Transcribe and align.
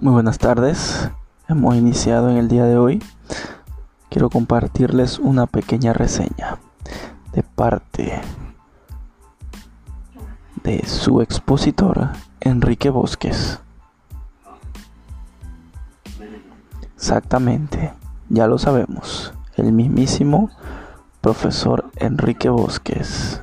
Muy 0.00 0.12
buenas 0.12 0.38
tardes. 0.38 1.10
Hemos 1.48 1.74
iniciado 1.74 2.30
en 2.30 2.36
el 2.36 2.48
día 2.48 2.64
de 2.64 2.78
hoy. 2.78 3.02
Quiero 4.10 4.30
compartirles 4.30 5.18
una 5.18 5.46
pequeña 5.46 5.92
reseña 5.92 6.58
de 7.32 7.42
parte 7.42 8.20
de 10.62 10.86
su 10.86 11.20
expositor 11.20 12.10
Enrique 12.40 12.90
Bosques. 12.90 13.60
Exactamente, 16.96 17.92
ya 18.28 18.46
lo 18.46 18.58
sabemos, 18.58 19.32
el 19.56 19.72
mismísimo 19.72 20.50
profesor 21.20 21.90
Enrique 21.96 22.48
Bosques. 22.48 23.42